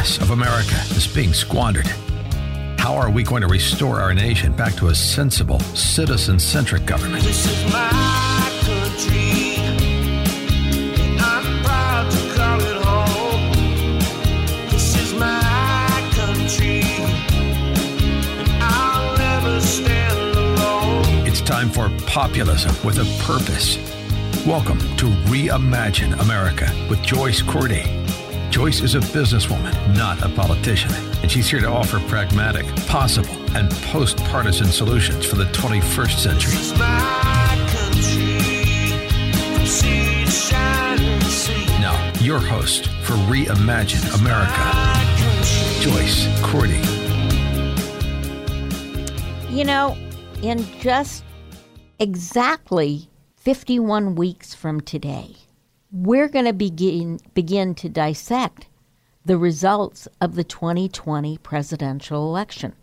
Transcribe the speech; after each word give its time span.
promise 0.00 0.18
of 0.18 0.30
America 0.30 0.76
is 0.96 1.06
being 1.06 1.34
squandered. 1.34 1.86
How 2.78 2.94
are 2.94 3.10
we 3.10 3.22
going 3.22 3.42
to 3.42 3.48
restore 3.48 4.00
our 4.00 4.14
nation 4.14 4.52
back 4.52 4.74
to 4.76 4.88
a 4.88 4.94
sensible, 4.94 5.60
citizen 5.74 6.38
centric 6.38 6.86
government? 6.86 7.22
This 7.22 7.44
is 7.44 7.72
my 7.72 7.90
country. 8.62 9.56
I'm 11.20 11.62
proud 11.62 12.10
to 12.10 12.34
call 12.34 12.60
it 12.60 12.82
home. 12.82 13.98
This 14.70 14.96
is 14.96 15.12
my 15.18 16.10
country. 16.14 16.80
And 18.40 18.48
I'll 18.62 19.18
never 19.18 19.60
stand 19.60 20.34
alone. 20.34 21.26
It's 21.26 21.42
time 21.42 21.68
for 21.68 21.90
populism 22.06 22.74
with 22.86 22.98
a 22.98 23.24
purpose. 23.24 23.76
Welcome 24.46 24.78
to 24.96 25.06
Reimagine 25.28 26.18
America 26.20 26.72
with 26.88 27.02
Joyce 27.02 27.42
Cordy. 27.42 27.99
Joyce 28.50 28.80
is 28.80 28.96
a 28.96 28.98
businesswoman, 28.98 29.96
not 29.96 30.20
a 30.22 30.28
politician, 30.28 30.90
and 31.22 31.30
she's 31.30 31.48
here 31.48 31.60
to 31.60 31.68
offer 31.68 32.00
pragmatic, 32.08 32.66
possible, 32.86 33.36
and 33.56 33.70
post 33.92 34.16
partisan 34.24 34.66
solutions 34.66 35.24
for 35.24 35.36
the 35.36 35.44
21st 35.44 36.18
century. 36.18 36.50
This 36.50 36.72
is 36.72 36.78
my 36.78 37.68
country. 37.70 38.34
From 39.54 39.66
sea 39.66 40.24
to 40.24 40.30
shining. 40.32 41.80
Now, 41.80 42.12
your 42.20 42.40
host 42.40 42.88
for 43.04 43.12
Reimagine 43.30 44.18
America, 44.20 44.64
Joyce 45.80 46.26
Cordy. 46.42 46.80
You 49.54 49.64
know, 49.64 49.96
in 50.42 50.66
just 50.80 51.22
exactly 52.00 53.08
51 53.36 54.16
weeks 54.16 54.54
from 54.54 54.80
today, 54.80 55.36
we're 55.92 56.28
going 56.28 56.44
to 56.44 56.52
begin 56.52 57.20
begin 57.34 57.74
to 57.76 57.88
dissect 57.88 58.66
the 59.24 59.36
results 59.36 60.08
of 60.20 60.34
the 60.34 60.44
2020 60.44 61.38
presidential 61.38 62.28
election. 62.28 62.74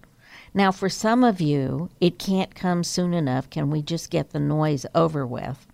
Now, 0.53 0.72
for 0.72 0.89
some 0.89 1.23
of 1.23 1.41
you, 1.41 1.89
it 1.99 2.19
can't 2.19 2.55
come 2.55 2.83
soon 2.83 3.14
enough. 3.14 3.49
Can 3.49 3.69
we 3.69 3.81
just 3.81 4.09
get 4.09 4.31
the 4.31 4.39
noise 4.39 4.86
over 4.94 5.25
with? 5.25 5.67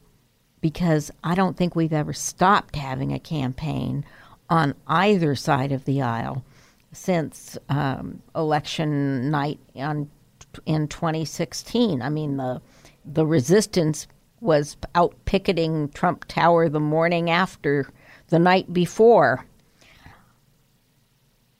Because 0.61 1.11
I 1.23 1.35
don't 1.35 1.57
think 1.57 1.75
we've 1.75 1.93
ever 1.93 2.13
stopped 2.13 2.75
having 2.75 3.11
a 3.11 3.19
campaign 3.19 4.05
on 4.49 4.75
either 4.87 5.35
side 5.35 5.71
of 5.71 5.85
the 5.85 6.01
aisle 6.01 6.43
since 6.91 7.57
um, 7.69 8.21
election 8.35 9.31
night 9.31 9.59
on 9.75 10.09
in 10.65 10.87
2016. 10.87 12.01
I 12.01 12.09
mean, 12.09 12.37
the 12.37 12.61
the 13.05 13.25
resistance 13.25 14.07
was 14.43 14.77
out 14.93 15.15
picketing 15.25 15.89
Trump 15.89 16.25
Tower 16.27 16.69
the 16.69 16.79
morning 16.79 17.29
after 17.29 17.87
the 18.27 18.39
night 18.39 18.71
before. 18.71 19.45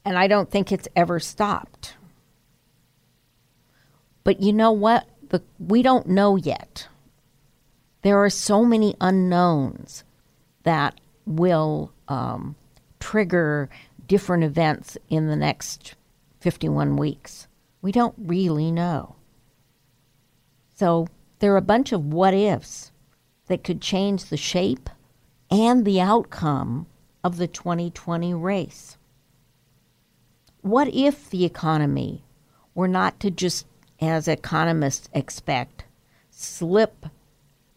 And 0.06 0.18
I 0.18 0.28
don't 0.28 0.52
think 0.52 0.72
it's 0.72 0.88
ever 0.96 1.20
stopped. 1.20 1.96
But 4.24 4.42
you 4.42 4.54
know 4.54 4.72
what? 4.72 5.08
The, 5.30 5.42
we 5.60 5.82
don't 5.82 6.08
know 6.08 6.36
yet. 6.36 6.88
There 8.02 8.22
are 8.22 8.30
so 8.30 8.66
many 8.66 8.96
unknowns 9.00 10.04
that 10.64 11.00
will 11.26 11.92
um, 12.10 12.56
trigger 13.00 13.70
different 14.08 14.44
events 14.44 14.98
in 15.10 15.28
the 15.28 15.36
next 15.36 15.96
51 16.42 16.98
weeks. 16.98 17.48
We 17.82 17.94
don't 17.94 18.16
really 18.18 18.72
know. 18.72 19.16
So 20.76 21.08
there 21.40 21.54
are 21.54 21.58
a 21.58 21.62
bunch 21.62 21.92
of 21.92 22.14
what 22.14 22.34
ifs 22.34 22.92
that 23.48 23.64
could 23.64 23.82
change 23.82 24.26
the 24.26 24.38
shape 24.38 24.90
and 25.52 25.86
the 25.86 26.02
outcome 26.02 26.88
of 27.24 27.38
the 27.38 27.48
2020 27.48 28.34
race. 28.34 28.98
What 30.62 30.88
if 30.94 31.30
the 31.30 31.46
economy 31.46 32.24
were 32.74 32.88
not 32.88 33.20
to 33.20 33.30
just, 33.30 33.66
as 34.02 34.28
economists 34.28 35.10
expect, 35.14 35.86
slip, 36.32 37.06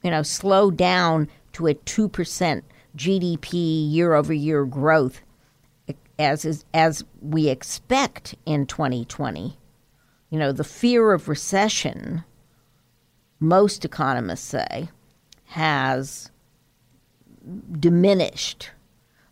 you 0.03 0.11
know, 0.11 0.23
slow 0.23 0.71
down 0.71 1.29
to 1.53 1.67
a 1.67 1.75
2% 1.75 2.63
GDP 2.97 3.93
year 3.93 4.15
over 4.15 4.33
year 4.33 4.65
growth 4.65 5.21
as 6.19 6.47
is, 6.47 6.65
as 6.73 7.05
we 7.21 7.49
expect 7.49 8.35
in 8.47 8.67
2020? 8.67 9.59
You 10.31 10.39
know, 10.39 10.53
the 10.53 10.65
fear 10.65 11.13
of 11.13 11.29
recession 11.29 12.25
most 13.41 13.85
economists 13.85 14.47
say, 14.47 14.89
has 15.47 16.31
diminished. 17.79 18.71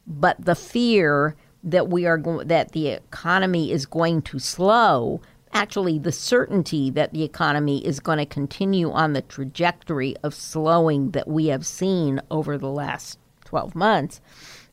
But 0.06 0.44
the 0.44 0.54
fear 0.54 1.36
that 1.62 1.88
we 1.88 2.06
are 2.06 2.18
go- 2.18 2.44
that 2.44 2.72
the 2.72 2.88
economy 2.88 3.72
is 3.72 3.86
going 3.86 4.22
to 4.22 4.38
slow, 4.38 5.20
actually 5.52 5.98
the 5.98 6.12
certainty 6.12 6.90
that 6.90 7.12
the 7.12 7.22
economy 7.22 7.84
is 7.84 8.00
going 8.00 8.18
to 8.18 8.26
continue 8.26 8.90
on 8.90 9.12
the 9.12 9.22
trajectory 9.22 10.14
of 10.22 10.34
slowing 10.34 11.12
that 11.12 11.26
we 11.26 11.46
have 11.46 11.66
seen 11.66 12.20
over 12.30 12.58
the 12.58 12.70
last 12.70 13.18
12 13.46 13.74
months 13.74 14.20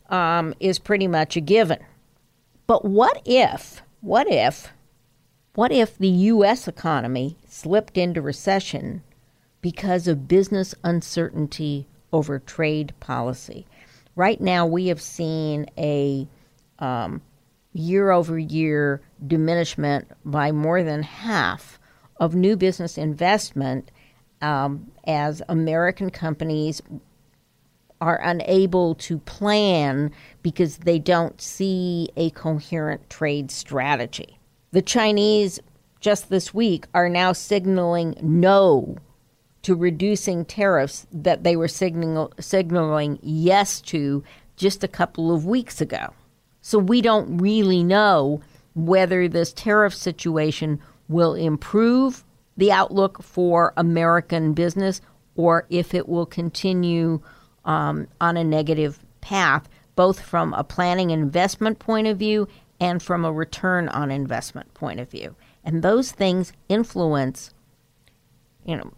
um, 0.10 0.54
is 0.60 0.80
pretty 0.80 1.08
much 1.08 1.38
a 1.38 1.42
given. 1.42 1.80
But 2.68 2.84
what 2.84 3.22
if, 3.26 3.82
what 4.02 4.30
if, 4.30 4.74
what 5.56 5.72
if 5.72 5.98
the 5.98 6.08
U.S. 6.08 6.68
economy 6.68 7.38
slipped 7.48 7.98
into 7.98 8.22
recession 8.22 9.04
because 9.62 10.08
of 10.08 10.28
business 10.28 10.74
uncertainty 10.84 11.88
over 12.12 12.40
trade 12.40 12.94
policy. 13.00 13.66
Right 14.16 14.42
now, 14.42 14.66
we 14.66 14.88
have 14.88 15.02
seen 15.02 15.68
a 15.78 16.28
um, 16.80 17.22
year 17.74 18.12
over 18.12 18.38
year 18.38 19.02
diminishment 19.26 20.08
by 20.26 20.52
more 20.52 20.84
than 20.84 21.04
half 21.04 21.80
of 22.18 22.36
new 22.36 22.56
business 22.56 22.98
investment 22.98 23.90
um, 24.42 24.92
as 25.08 25.42
American 25.48 26.10
companies 26.10 26.82
are 28.02 28.20
unable 28.24 28.96
to 28.96 29.20
plan 29.20 30.12
because 30.42 30.78
they 30.78 30.98
don't 30.98 31.40
see 31.40 32.10
a 32.18 32.32
coherent 32.32 33.10
trade 33.10 33.52
strategy. 33.52 34.40
The 34.72 34.82
Chinese, 34.82 35.60
just 36.00 36.30
this 36.30 36.54
week, 36.54 36.88
are 36.96 37.10
now 37.10 37.32
signaling 37.32 38.16
no 38.22 38.98
to 39.64 39.76
reducing 39.76 40.46
tariffs 40.46 41.06
that 41.12 41.44
they 41.44 41.56
were 41.56 41.68
signal, 41.68 42.34
signaling 42.40 43.20
yes 43.22 43.82
to 43.82 44.24
just 44.56 44.84
a 44.84 44.88
couple 44.88 45.34
of 45.34 45.46
weeks 45.46 45.82
ago. 45.82 46.14
So 46.62 46.78
we 46.78 47.02
don't 47.02 47.38
really 47.38 47.84
know 47.84 48.42
whether 48.76 49.28
this 49.28 49.54
tariff 49.54 49.94
situation 49.94 50.80
will 51.10 51.34
improve 51.34 52.24
the 52.58 52.72
outlook 52.72 53.22
for 53.22 53.74
American 53.78 54.54
business 54.54 55.02
or 55.36 55.66
if 55.70 55.94
it 55.94 56.08
will 56.08 56.26
continue 56.26 57.22
um, 57.66 58.08
on 58.20 58.38
a 58.38 58.44
negative 58.44 59.00
path, 59.22 59.68
both 59.96 60.20
from 60.20 60.54
a 60.54 60.64
planning 60.64 61.12
investment 61.12 61.80
point 61.80 62.08
of 62.08 62.18
view 62.18 62.48
and 62.80 63.02
from 63.02 63.24
a 63.24 63.32
return 63.32 63.88
on 63.90 64.12
investment 64.12 64.74
point 64.74 65.00
of 65.00 65.10
view. 65.10 65.36
And 65.64 65.84
those 65.84 66.12
things 66.12 66.52
influence, 66.70 67.54
you 68.66 68.76
know, 68.76 68.92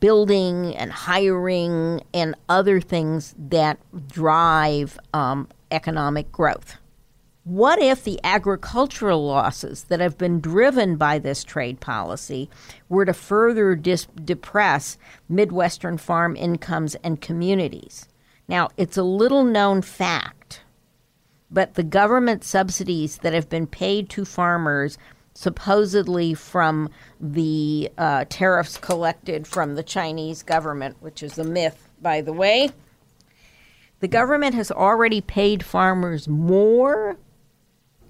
building 0.00 0.74
and 0.76 0.90
hiring 0.90 2.02
and 2.12 2.34
other 2.48 2.80
things 2.80 3.34
that 3.38 3.78
drive 4.08 4.98
um, 5.12 5.48
economic 5.70 6.32
growth. 6.32 6.76
What 7.44 7.78
if 7.78 8.02
the 8.02 8.18
agricultural 8.24 9.26
losses 9.26 9.84
that 9.84 10.00
have 10.00 10.16
been 10.16 10.40
driven 10.40 10.96
by 10.96 11.18
this 11.18 11.44
trade 11.44 11.78
policy 11.78 12.48
were 12.88 13.04
to 13.04 13.12
further 13.12 13.74
dis- 13.74 14.06
depress 14.24 14.96
Midwestern 15.28 15.98
farm 15.98 16.36
incomes 16.36 16.94
and 16.96 17.20
communities? 17.20 18.08
Now, 18.48 18.70
it's 18.78 18.96
a 18.96 19.02
little 19.02 19.44
known 19.44 19.82
fact, 19.82 20.62
but 21.50 21.74
the 21.74 21.82
government 21.82 22.44
subsidies 22.44 23.18
that 23.18 23.34
have 23.34 23.50
been 23.50 23.66
paid 23.66 24.08
to 24.10 24.24
farmers 24.24 24.96
supposedly 25.34 26.32
from 26.34 26.88
the 27.20 27.90
uh, 27.98 28.24
tariffs 28.28 28.78
collected 28.78 29.46
from 29.46 29.74
the 29.74 29.82
Chinese 29.82 30.42
government, 30.42 30.96
which 31.00 31.22
is 31.22 31.38
a 31.38 31.44
myth, 31.44 31.88
by 32.00 32.20
the 32.20 32.32
way. 32.32 32.70
The 34.00 34.08
government 34.08 34.54
has 34.54 34.70
already 34.70 35.20
paid 35.20 35.64
farmers 35.64 36.28
more 36.28 37.16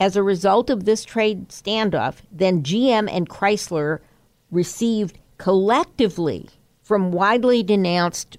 as 0.01 0.17
a 0.17 0.23
result 0.23 0.71
of 0.71 0.85
this 0.85 1.05
trade 1.05 1.49
standoff 1.49 2.17
than 2.33 2.63
GM 2.63 3.09
and 3.11 3.29
Chrysler 3.29 4.01
received 4.51 5.19
collectively 5.39 6.49
from 6.83 7.13
widely 7.13 7.63
denounced 7.63 8.37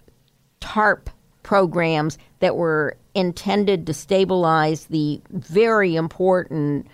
TARP 0.60 1.10
programs 1.44 2.18
that 2.40 2.56
were 2.56 2.98
intended 3.14 3.88
to 3.88 3.94
stabilize 3.94 4.86
the 4.86 5.22
very 5.30 5.96
important 5.96 6.88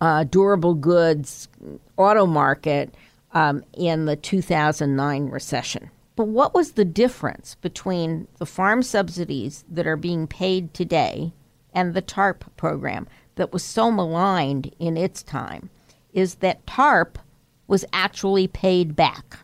uh, 0.00 0.24
durable 0.24 0.74
goods 0.74 1.48
auto 1.96 2.26
market 2.26 2.94
um, 3.32 3.64
in 3.74 4.06
the 4.06 4.16
2009 4.16 5.26
recession. 5.26 5.90
But 6.16 6.28
what 6.28 6.54
was 6.54 6.72
the 6.72 6.84
difference 6.84 7.56
between 7.60 8.26
the 8.38 8.46
farm 8.46 8.82
subsidies 8.82 9.64
that 9.70 9.86
are 9.86 9.96
being 9.96 10.26
paid 10.26 10.74
today 10.74 11.32
and 11.72 11.94
the 11.94 12.02
TARP 12.02 12.44
program? 12.56 13.06
that 13.38 13.52
was 13.52 13.64
so 13.64 13.90
maligned 13.90 14.74
in 14.78 14.96
its 14.96 15.22
time 15.22 15.70
is 16.12 16.36
that 16.36 16.66
TARP 16.66 17.18
was 17.66 17.84
actually 17.92 18.46
paid 18.46 18.94
back. 18.94 19.38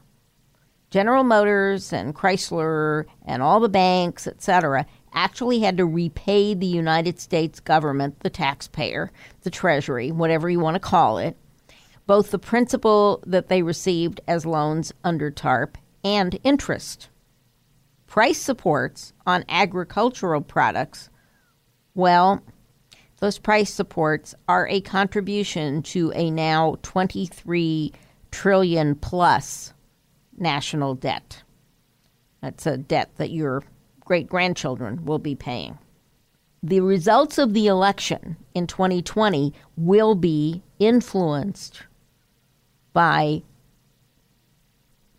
General 0.91 1.25
Motors 1.25 1.93
and 1.93 2.15
Chrysler 2.15 3.07
and 3.25 3.43
all 3.43 3.61
the 3.61 3.69
banks, 3.69 4.27
etc., 4.27 4.85
actually 5.15 5.61
had 5.61 5.77
to 5.77 5.87
repay 5.87 6.55
the 6.55 6.67
United 6.67 7.19
States 7.19 7.61
government, 7.61 8.21
the 8.21 8.31
taxpayer, 8.31 9.11
the 9.43 9.51
Treasury, 9.51 10.11
whatever 10.11 10.49
you 10.51 10.61
want 10.61 10.75
to 10.75 10.81
call 10.81 11.19
it, 11.19 11.37
both 12.07 12.31
the 12.31 12.39
principal 12.39 13.23
that 13.27 13.49
they 13.49 13.63
received 13.63 14.21
as 14.27 14.45
loans 14.45 14.93
under 15.03 15.31
TARP 15.31 15.79
and 16.03 16.39
interest. 16.45 17.09
Price 18.07 18.39
supports 18.39 19.13
on 19.27 19.45
agricultural 19.49 20.43
products, 20.43 21.09
well, 21.95 22.43
those 23.19 23.39
price 23.39 23.73
supports 23.73 24.35
are 24.49 24.69
a 24.69 24.81
contribution 24.81 25.83
to 25.83 26.13
a 26.15 26.31
now 26.31 26.77
23 26.83 27.93
trillion 28.31 28.95
plus 28.97 29.73
national 30.37 30.95
debt. 30.95 31.43
That's 32.43 32.67
a 32.67 32.77
debt 32.77 33.13
that 33.17 33.31
your 33.31 33.63
great 34.05 34.29
grandchildren 34.29 35.05
will 35.05 35.19
be 35.19 35.35
paying. 35.35 35.79
The 36.63 36.81
results 36.81 37.39
of 37.39 37.53
the 37.53 37.67
election 37.67 38.37
in 38.55 38.67
2020 38.67 39.53
will 39.77 40.15
be 40.15 40.63
influenced 40.79 41.83
by 42.93 43.43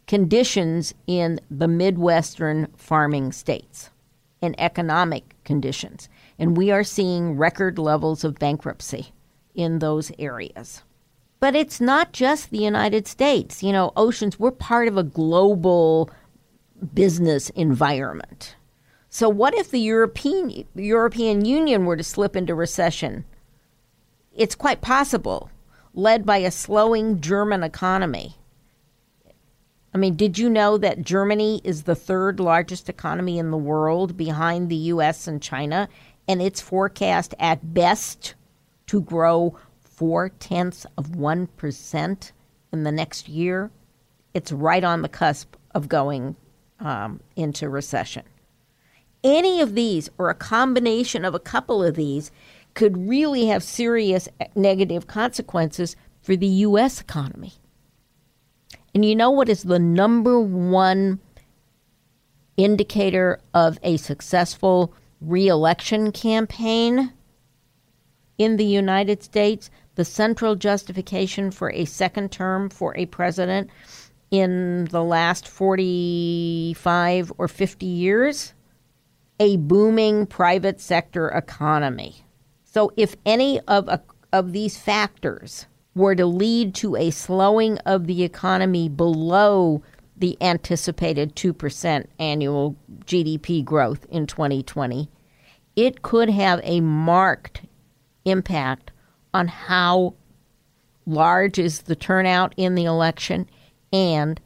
conditions 0.08 0.94
in 1.08 1.40
the 1.50 1.68
Midwestern 1.68 2.68
farming 2.78 3.32
states 3.32 3.90
and 4.42 4.60
economic 4.60 5.36
conditions. 5.44 6.10
And 6.38 6.58
we 6.58 6.72
are 6.72 6.84
seeing 6.84 7.38
record 7.38 7.78
levels 7.78 8.24
of 8.24 8.40
bankruptcy 8.40 9.12
in 9.54 9.80
those 9.80 10.12
areas. 10.20 10.84
But 11.40 11.56
it's 11.56 11.82
not 11.82 12.14
just 12.14 12.50
the 12.50 12.64
United 12.64 13.08
States. 13.08 13.62
You 13.62 13.72
know, 13.72 13.94
oceans, 13.96 14.40
we're 14.40 14.52
part 14.52 14.88
of 14.88 14.98
a 14.98 15.04
global 15.04 16.10
business 16.94 17.50
environment. 17.52 18.56
So 19.16 19.30
what 19.30 19.56
if 19.56 19.72
the 19.72 19.80
European 19.80 20.66
European 20.76 21.46
Union 21.46 21.86
were 21.86 21.96
to 21.96 22.04
slip 22.04 22.36
into 22.36 22.54
recession? 22.54 23.24
It's 24.34 24.56
quite 24.56 24.82
possible, 24.82 25.50
led 25.94 26.26
by 26.26 26.40
a 26.40 26.52
slowing 26.52 27.22
German 27.22 27.64
economy. 27.64 28.36
I 29.94 29.98
mean, 29.98 30.18
did 30.18 30.38
you 30.38 30.50
know 30.50 30.78
that 30.80 31.02
Germany 31.02 31.62
is 31.64 31.84
the 31.84 31.96
third 31.96 32.42
largest 32.42 32.90
economy 32.90 33.40
in 33.40 33.52
the 33.52 33.58
world 33.58 34.18
behind 34.18 34.68
the 34.68 34.92
US 34.92 35.30
and 35.30 35.42
China? 35.42 35.88
And 36.28 36.42
it's 36.42 36.60
forecast 36.60 37.34
at 37.40 37.74
best 37.74 38.36
to 38.88 39.00
grow 39.00 39.58
four 39.80 40.28
tenths 40.28 40.86
of 40.98 41.12
1% 41.12 42.32
in 42.74 42.84
the 42.84 42.92
next 42.92 43.30
year. 43.30 43.72
It's 44.34 44.52
right 44.52 44.84
on 44.84 45.04
the 45.04 45.08
cusp 45.08 45.56
of 45.74 45.88
going 45.88 46.36
um, 46.82 47.22
into 47.38 47.70
recession. 47.70 48.26
Any 49.26 49.60
of 49.60 49.74
these, 49.74 50.08
or 50.20 50.30
a 50.30 50.36
combination 50.36 51.26
of 51.26 51.34
a 51.34 51.40
couple 51.40 51.84
of 51.84 51.96
these, 51.96 52.32
could 52.76 53.10
really 53.10 53.48
have 53.48 53.64
serious 53.64 54.30
negative 54.54 55.08
consequences 55.08 55.96
for 56.22 56.36
the 56.36 56.46
U.S. 56.46 57.02
economy. 57.02 57.54
And 58.94 59.04
you 59.04 59.16
know 59.16 59.32
what 59.32 59.50
is 59.50 59.64
the 59.64 59.80
number 59.80 60.40
one 60.40 61.20
indicator 62.56 63.40
of 63.56 63.80
a 63.82 63.98
successful 63.98 64.94
reelection 65.22 66.12
campaign 66.12 67.12
in 68.38 68.58
the 68.58 68.66
United 68.66 69.24
States? 69.24 69.72
The 69.96 70.06
central 70.06 70.56
justification 70.56 71.50
for 71.50 71.72
a 71.72 71.86
second 71.86 72.32
term 72.32 72.70
for 72.70 72.96
a 72.96 73.08
president 73.08 73.72
in 74.30 74.86
the 74.86 75.04
last 75.04 75.48
45 75.48 77.32
or 77.40 77.48
50 77.48 77.86
years? 77.86 78.54
A 79.40 79.58
booming 79.58 80.26
private 80.26 80.80
sector 80.80 81.30
economy. 81.30 82.26
So, 82.64 82.92
if 82.96 83.16
any 83.26 83.60
of, 83.62 83.88
a, 83.88 84.02
of 84.32 84.52
these 84.54 84.78
factors 84.78 85.66
were 85.94 86.16
to 86.16 86.26
lead 86.26 86.76
to 86.76 86.96
a 86.96 87.10
slowing 87.10 87.78
of 87.80 88.08
the 88.08 88.24
economy 88.24 88.90
below 88.90 89.82
the 90.18 90.38
anticipated 90.42 91.36
2% 91.36 92.06
annual 92.20 92.76
GDP 93.06 93.64
growth 93.64 94.06
in 94.10 94.28
2020, 94.28 95.10
it 95.76 96.02
could 96.02 96.30
have 96.30 96.62
a 96.64 96.80
marked 96.82 97.62
impact 98.24 98.92
on 99.34 99.48
how 99.48 100.14
large 101.06 101.60
is 101.60 101.84
the 101.84 101.96
turnout 101.96 102.54
in 102.58 102.76
the 102.76 102.86
election 102.86 103.50
and 103.92 104.40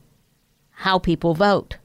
how 0.71 0.99
people 0.99 1.33
vote. 1.33 1.77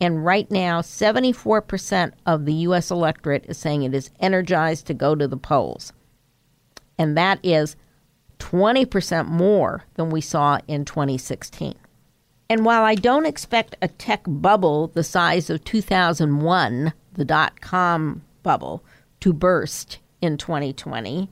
And 0.00 0.24
right 0.24 0.50
now, 0.50 0.80
74% 0.80 2.12
of 2.24 2.46
the 2.46 2.54
U.S. 2.54 2.90
electorate 2.90 3.44
is 3.46 3.58
saying 3.58 3.82
it 3.82 3.94
is 3.94 4.10
energized 4.18 4.86
to 4.86 4.94
go 4.94 5.14
to 5.14 5.28
the 5.28 5.36
polls. 5.36 5.92
And 6.98 7.16
that 7.16 7.38
is 7.42 7.76
20% 8.38 9.26
more 9.26 9.84
than 9.94 10.10
we 10.10 10.20
saw 10.20 10.58
in 10.66 10.84
2016. 10.84 11.74
And 12.48 12.64
while 12.64 12.82
I 12.82 12.94
don't 12.94 13.26
expect 13.26 13.76
a 13.80 13.88
tech 13.88 14.22
bubble 14.26 14.88
the 14.88 15.04
size 15.04 15.50
of 15.50 15.64
2001, 15.64 16.92
the 17.12 17.24
dot 17.24 17.60
com 17.60 18.22
bubble, 18.42 18.82
to 19.20 19.32
burst 19.32 19.98
in 20.20 20.36
2020, 20.36 21.28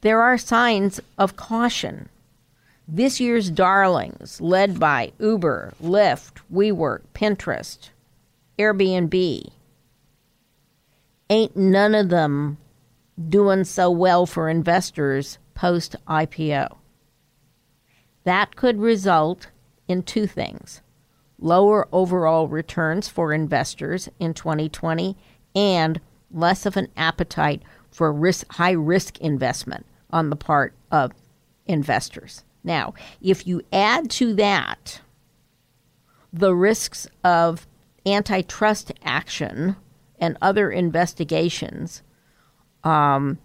there 0.00 0.20
are 0.22 0.38
signs 0.38 1.00
of 1.18 1.36
caution. 1.36 2.08
This 2.88 3.18
year's 3.18 3.50
darlings, 3.50 4.40
led 4.40 4.78
by 4.78 5.12
Uber, 5.18 5.74
Lyft, 5.82 6.40
WeWork, 6.52 7.00
Pinterest, 7.14 7.90
Airbnb, 8.60 9.50
ain't 11.28 11.56
none 11.56 11.96
of 11.96 12.10
them 12.10 12.58
doing 13.28 13.64
so 13.64 13.90
well 13.90 14.24
for 14.24 14.48
investors 14.48 15.38
post 15.54 15.96
IPO. 16.06 16.76
That 18.22 18.54
could 18.54 18.80
result 18.80 19.48
in 19.88 20.02
two 20.02 20.26
things 20.28 20.80
lower 21.38 21.86
overall 21.92 22.48
returns 22.48 23.08
for 23.08 23.32
investors 23.32 24.08
in 24.18 24.32
2020 24.32 25.16
and 25.54 26.00
less 26.30 26.64
of 26.64 26.76
an 26.76 26.88
appetite 26.96 27.62
for 27.90 28.12
risk, 28.12 28.50
high 28.52 28.70
risk 28.70 29.18
investment 29.20 29.84
on 30.10 30.30
the 30.30 30.36
part 30.36 30.72
of 30.90 31.12
investors. 31.66 32.44
Now, 32.66 32.92
if 33.22 33.46
you 33.46 33.62
add 33.72 34.10
to 34.12 34.34
that 34.34 35.00
the 36.32 36.54
risks 36.54 37.06
of 37.24 37.66
antitrust 38.04 38.92
action 39.02 39.76
and 40.18 40.36
other 40.42 40.70
investigations, 40.70 42.02
um, 42.84 43.38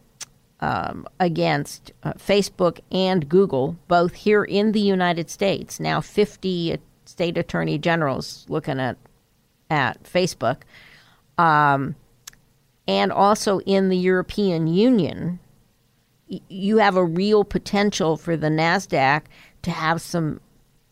um, 0.61 1.07
against 1.19 1.91
uh, 2.03 2.13
Facebook 2.13 2.79
and 2.91 3.27
Google, 3.27 3.77
both 3.87 4.13
here 4.13 4.43
in 4.43 4.73
the 4.73 4.79
United 4.79 5.29
States. 5.29 5.79
Now, 5.79 6.01
50 6.01 6.77
state 7.05 7.37
attorney 7.37 7.77
generals 7.77 8.45
looking 8.47 8.79
at 8.79 8.97
at 9.69 10.03
Facebook, 10.03 10.57
um, 11.37 11.95
and 12.87 13.11
also 13.11 13.59
in 13.61 13.89
the 13.89 13.97
European 13.97 14.67
Union. 14.67 15.39
You 16.47 16.77
have 16.77 16.95
a 16.95 17.03
real 17.03 17.43
potential 17.43 18.17
for 18.17 18.37
the 18.37 18.47
Nasdaq 18.47 19.23
to 19.63 19.71
have 19.71 20.01
some 20.01 20.39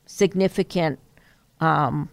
significant 0.06 1.00
um, 1.60 2.10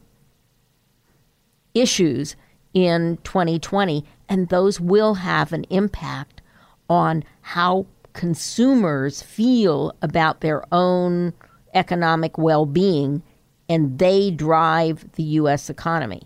issues 1.75 2.37
in 2.75 3.19
2020, 3.25 4.05
and 4.29 4.49
those 4.49 4.81
will 4.81 5.15
have 5.15 5.53
an 5.53 5.65
impact 5.71 6.43
on 6.89 7.25
how 7.41 7.87
consumers 8.13 9.23
feel 9.23 9.95
about 10.03 10.41
their 10.41 10.65
own 10.73 11.33
economic 11.75 12.39
well-being 12.39 13.23
and 13.69 13.99
they 13.99 14.31
drive 14.31 15.11
the 15.13 15.23
US 15.23 15.69
economy. 15.69 16.23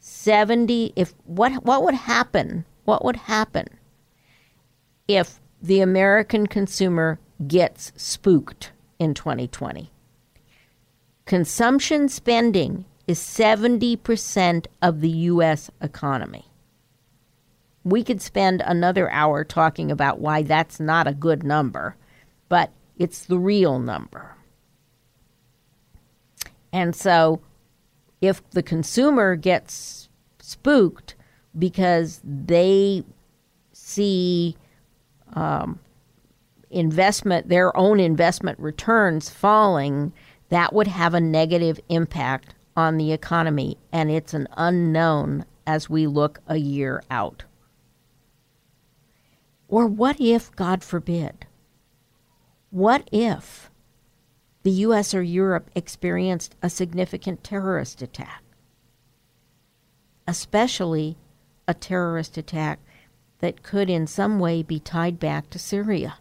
70 0.00 0.92
if 0.96 1.14
what 1.24 1.52
what 1.64 1.82
would 1.84 1.94
happen? 1.94 2.64
What 2.84 3.04
would 3.04 3.16
happen 3.16 3.66
if 5.06 5.38
the 5.62 5.80
American 5.80 6.46
consumer 6.46 7.18
gets 7.46 7.92
spooked 7.96 8.72
in 8.98 9.14
2020? 9.14 9.90
Consumption 11.26 12.08
spending 12.08 12.84
is 13.06 13.18
70% 13.18 14.66
of 14.82 15.00
the 15.00 15.10
US 15.10 15.70
economy 15.80 16.48
we 17.88 18.04
could 18.04 18.20
spend 18.20 18.62
another 18.64 19.10
hour 19.10 19.44
talking 19.44 19.90
about 19.90 20.20
why 20.20 20.42
that's 20.42 20.78
not 20.78 21.06
a 21.06 21.14
good 21.14 21.42
number, 21.42 21.96
but 22.48 22.70
it's 22.98 23.24
the 23.24 23.38
real 23.38 23.78
number. 23.78 24.36
And 26.72 26.94
so 26.94 27.40
if 28.20 28.48
the 28.50 28.62
consumer 28.62 29.36
gets 29.36 30.08
spooked 30.38 31.14
because 31.58 32.20
they 32.24 33.04
see 33.72 34.56
um, 35.34 35.78
investment, 36.70 37.48
their 37.48 37.76
own 37.76 38.00
investment 38.00 38.58
returns 38.58 39.28
falling, 39.28 40.12
that 40.48 40.72
would 40.72 40.86
have 40.86 41.14
a 41.14 41.20
negative 41.20 41.80
impact 41.88 42.54
on 42.76 42.96
the 42.96 43.12
economy. 43.12 43.76
And 43.92 44.10
it's 44.10 44.34
an 44.34 44.48
unknown 44.56 45.44
as 45.66 45.90
we 45.90 46.06
look 46.06 46.40
a 46.46 46.56
year 46.56 47.02
out. 47.10 47.44
Or 49.68 49.86
what 49.86 50.20
if, 50.20 50.54
God 50.56 50.82
forbid, 50.82 51.46
what 52.70 53.08
if 53.12 53.70
the 54.62 54.70
US 54.70 55.14
or 55.14 55.22
Europe 55.22 55.70
experienced 55.74 56.56
a 56.62 56.70
significant 56.70 57.44
terrorist 57.44 58.00
attack? 58.00 58.42
Especially 60.26 61.16
a 61.66 61.74
terrorist 61.74 62.38
attack 62.38 62.78
that 63.40 63.62
could 63.62 63.88
in 63.88 64.06
some 64.06 64.38
way 64.38 64.62
be 64.62 64.80
tied 64.80 65.18
back 65.18 65.48
to 65.50 65.58
Syria. 65.58 66.18